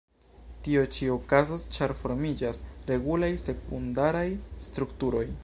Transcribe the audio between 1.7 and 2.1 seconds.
ĉar